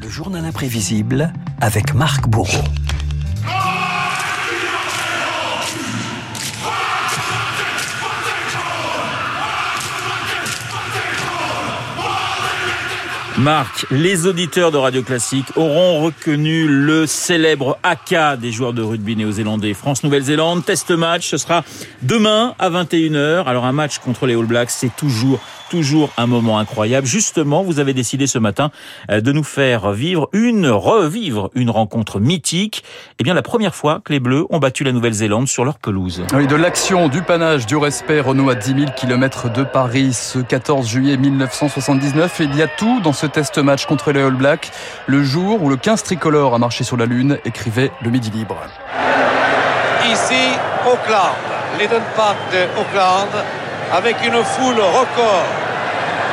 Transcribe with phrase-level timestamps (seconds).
[0.00, 2.64] Le journal imprévisible avec Marc Bourreau.
[13.38, 19.14] Marc, les auditeurs de Radio Classique auront reconnu le célèbre AK des joueurs de rugby
[19.14, 19.74] néo-zélandais.
[19.74, 21.62] France-Nouvelle-Zélande, test match, ce sera
[22.00, 23.44] demain à 21h.
[23.44, 25.38] Alors un match contre les All Blacks, c'est toujours
[25.70, 27.06] toujours un moment incroyable.
[27.06, 28.70] Justement, vous avez décidé ce matin
[29.10, 32.84] euh, de nous faire vivre une, revivre une rencontre mythique.
[33.18, 36.24] Eh bien, la première fois que les Bleus ont battu la Nouvelle-Zélande sur leur pelouse.
[36.34, 40.38] Oui, de l'action, du panache, du respect, Renault à 10 000 km de Paris ce
[40.38, 42.40] 14 juillet 1979.
[42.40, 44.70] Et il y a tout dans ce test match contre les All Blacks.
[45.06, 48.56] Le jour où le 15 tricolore a marché sur la Lune, écrivait le Midi Libre.
[50.10, 50.34] Ici,
[50.86, 51.34] Auckland,
[51.78, 53.28] l'Eden Park de Auckland
[53.92, 55.44] avec une foule record.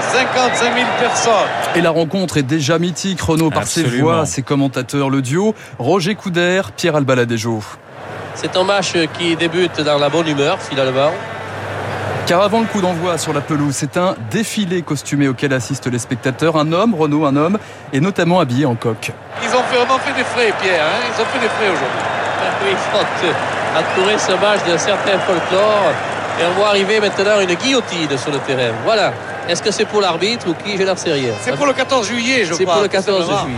[0.00, 1.32] 55 000 personnes.
[1.74, 6.14] Et la rencontre est déjà mythique, Renault, par ses voix, ses commentateurs, le duo, Roger
[6.14, 7.62] Couder, Pierre Albaladejo.
[8.34, 11.10] C'est un match qui débute dans la bonne humeur, finalement.
[12.26, 15.98] Car avant le coup d'envoi sur la pelouse, c'est un défilé costumé auquel assistent les
[15.98, 16.56] spectateurs.
[16.56, 17.58] Un homme, Renault, un homme,
[17.92, 19.12] et notamment habillé en coq.
[19.42, 20.84] Ils ont vraiment fait des frais, Pierre.
[20.84, 22.16] Hein Ils ont fait des frais aujourd'hui.
[22.64, 25.92] Oui, il faut entourer ce match d'un certain folklore.
[26.38, 28.72] Et on voit arriver maintenant une guillotine sur le terrain.
[28.84, 29.12] Voilà.
[29.48, 31.32] Est-ce que c'est pour l'arbitre ou qui n'en sais rien.
[31.40, 32.58] C'est pour le 14 juillet, je crois.
[32.58, 33.56] C'est pour le 14 juillet.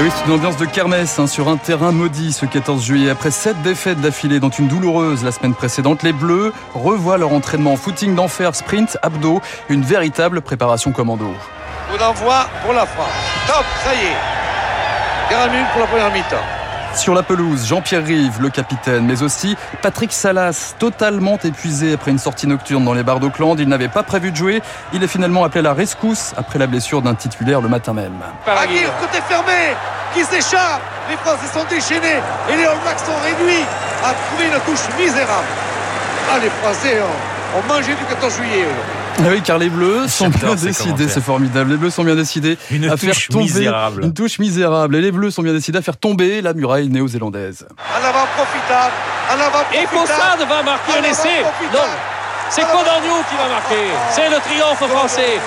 [0.02, 3.10] oui, c'est une ambiance de kermesse hein, sur un terrain maudit ce 14 juillet.
[3.10, 7.74] Après sept défaites d'affilée, dont une douloureuse la semaine précédente, les Bleus revoient leur entraînement
[7.76, 11.34] footing d'enfer, sprint, abdos, une véritable préparation commando.
[11.90, 13.08] Coup d'envoi pour la France.
[13.48, 15.30] Top, ça y est.
[15.30, 16.57] 40 minutes pour la première mi-temps.
[16.94, 22.18] Sur la pelouse, Jean-Pierre Rive, le capitaine, mais aussi Patrick Salas, totalement épuisé après une
[22.18, 23.58] sortie nocturne dans les bars d'Auckland.
[23.60, 24.62] Il n'avait pas prévu de jouer.
[24.92, 28.18] Il est finalement appelé à la rescousse après la blessure d'un titulaire le matin même.
[28.46, 29.74] Aguirre, côté fermé,
[30.14, 30.82] qui s'échappe.
[31.08, 33.64] Les Français sont déchaînés et les All Blacks sont réduits
[34.04, 35.46] à trouver une touche misérable.
[36.30, 38.66] Ah, les Français ont, ont mangé du 14 juillet.
[39.20, 41.70] Oui, car les Bleus sont bien décidés, c'est formidable.
[41.72, 44.04] Les Bleus sont bien décidés une à faire tomber misérable.
[44.04, 44.96] une touche misérable.
[44.96, 47.66] Et les Bleus sont bien décidés à faire tomber la muraille néo-zélandaise.
[47.78, 48.92] En avant profitable,
[49.30, 50.08] en avant Et profitable.
[50.08, 51.42] Fossade va marquer un essai.
[51.72, 51.80] Non,
[52.50, 53.86] c'est Codorniou qui va marquer.
[54.12, 55.38] C'est le triomphe français.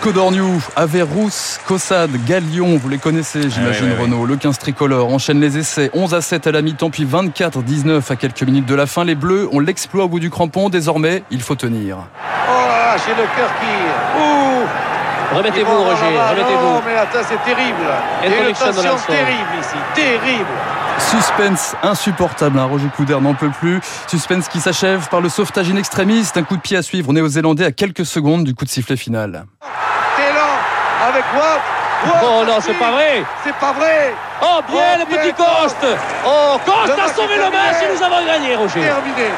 [0.00, 4.26] Codorniou, Averrousse, Cossade, Galion, vous les connaissez, j'imagine, Ah oui, oui, Renault.
[4.26, 8.16] Le 15 tricolore enchaîne les essais, 11 à 7 à la mi-temps, puis 24-19 à
[8.16, 9.04] quelques minutes de la fin.
[9.04, 10.68] Les Bleus ont l'exploit au bout du crampon.
[10.68, 11.96] Désormais, il faut tenir.
[12.48, 14.20] Oh là là, j'ai le cœur qui.
[14.20, 16.18] Ouh Remettez-vous, Roger.
[16.30, 16.82] Remettez-vous.
[16.86, 17.82] mais attends, c'est terrible.
[18.22, 19.76] A une tension terrible ici.
[19.94, 20.46] Terrible.
[20.98, 22.66] Suspense insupportable, hein.
[22.70, 23.80] Roger Couder n'en peut plus.
[24.06, 26.28] Suspense qui s'achève par le sauvetage in extremis.
[26.36, 29.44] Un coup de pied à suivre néo-zélandais à quelques secondes du coup de sifflet final.
[30.16, 31.60] Télan avec Watt.
[32.06, 33.24] Watt, Oh non, c'est pas vrai.
[33.42, 34.14] C'est pas vrai.
[34.42, 35.80] Oh, bien Oh, le petit Coste.
[35.80, 35.98] Coste.
[36.26, 38.80] Oh, Coste a sauvé le match et nous avons gagné, Roger.
[38.82, 39.30] Terminé.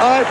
[0.00, 0.26] Arrête.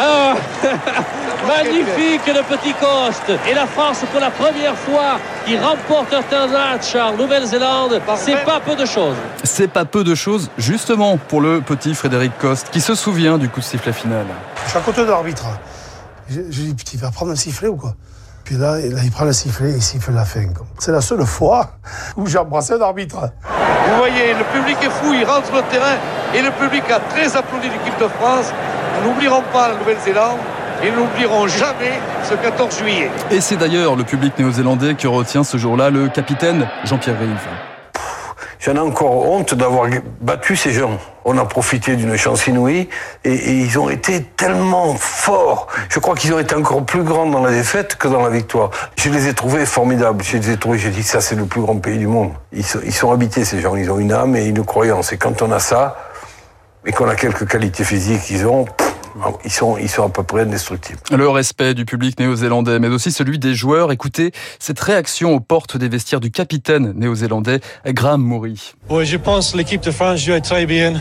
[0.00, 0.34] Ah,
[1.46, 3.32] magnifique le petit Coste.
[3.48, 8.60] Et la France, pour la première fois, qui remporte un match en Nouvelle-Zélande, c'est pas
[8.60, 9.16] peu de choses.
[9.42, 13.48] C'est pas peu de choses, justement, pour le petit Frédéric Coste, qui se souvient du
[13.48, 14.26] coup de sifflet final.
[14.64, 15.46] Je suis à côté de l'arbitre.
[16.28, 17.94] Je, je dis, putain, il va prendre un sifflet ou quoi?
[18.44, 20.40] Puis là, là, il prend le sifflet et il siffle la fin.
[20.78, 21.72] C'est la seule fois
[22.16, 23.18] où j'ai embrassé un arbitre.
[23.18, 25.96] Vous voyez, le public est fou, il rentre sur le terrain
[26.34, 28.52] et le public a très applaudi l'équipe de France.
[29.02, 30.38] Nous n'oublierons pas la Nouvelle-Zélande
[30.82, 33.10] et nous n'oublierons jamais ce 14 juillet.
[33.30, 37.48] Et c'est d'ailleurs le public néo-zélandais qui retient ce jour-là le capitaine Jean-Pierre Rive.
[38.60, 39.88] J'en ai encore honte d'avoir
[40.20, 40.98] battu ces gens.
[41.24, 42.88] On a profité d'une chance inouïe
[43.24, 45.68] et, et ils ont été tellement forts.
[45.90, 48.70] Je crois qu'ils ont été encore plus grands dans la défaite que dans la victoire.
[48.96, 50.24] Je les ai trouvés formidables.
[50.24, 52.32] Je les ai trouvés, j'ai dit ça c'est le plus grand pays du monde.
[52.52, 55.12] Ils sont, ils sont habités ces gens, ils ont une âme et une croyance.
[55.12, 55.96] Et quand on a ça
[56.84, 58.87] et qu'on a quelques qualités physiques qu'ils ont, pff,
[59.44, 60.98] ils sont, ils sont à peu près indestructibles.
[61.10, 63.92] Le respect du public néo-zélandais, mais aussi celui des joueurs.
[63.92, 68.54] Écoutez cette réaction aux portes des vestiaires du capitaine néo-zélandais, Graham Murray.
[68.90, 70.94] Oui, je pense que l'équipe de France jouait très bien.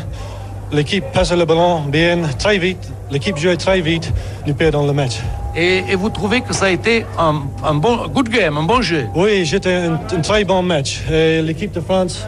[0.71, 2.91] L'équipe passe le ballon bien, très vite.
[3.09, 4.11] L'équipe jouait très vite.
[4.45, 5.19] Nous perdons le match.
[5.55, 8.81] Et, et vous trouvez que ça a été un, un bon good game, un bon
[8.81, 9.07] jeu?
[9.15, 11.01] Oui, c'était un, un très bon match.
[11.09, 12.25] Et L'équipe de France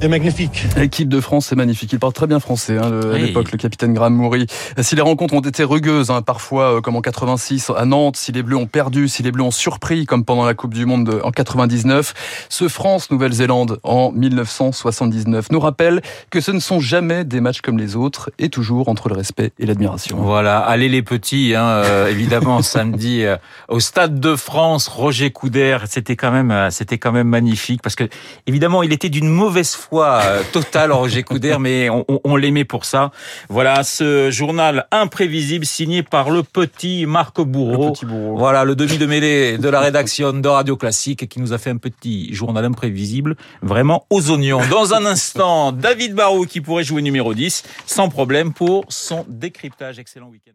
[0.00, 0.64] est magnifique.
[0.76, 1.92] L'équipe de France, c'est magnifique.
[1.92, 4.46] Il parle très bien français hein, le, à l'époque, le capitaine Graham Moury.
[4.80, 8.32] Si les rencontres ont été rugueuses, hein, parfois euh, comme en 86 à Nantes, si
[8.32, 11.04] les Bleus ont perdu, si les Bleus ont surpris, comme pendant la Coupe du Monde
[11.04, 16.00] de- en 99, ce France-Nouvelle-Zélande en 1979 nous rappelle
[16.30, 19.52] que ce ne sont jamais des matchs comme les autres et toujours entre le respect
[19.58, 20.16] et l'admiration.
[20.22, 23.36] Voilà, allez les petits, hein, euh, évidemment samedi euh,
[23.68, 27.96] au Stade de France, Roger Coudert, c'était quand même, euh, c'était quand même magnifique parce
[27.96, 28.04] que
[28.46, 32.64] évidemment il était d'une mauvaise foi euh, totale Roger Coudert, mais on, on- on l'aimait
[32.64, 33.10] pour ça.
[33.48, 37.86] Voilà ce journal imprévisible signé par le petit Marc Bourreau.
[37.88, 38.36] Le petit bourreau.
[38.36, 41.70] Voilà le demi de mêlée de la rédaction de Radio Classique qui nous a fait
[41.70, 44.60] un petit journal imprévisible, vraiment aux oignons.
[44.70, 49.98] Dans un instant, David Barrault qui pourrait jouer numéro 10 sans problème pour son décryptage.
[49.98, 50.52] Excellent week-end.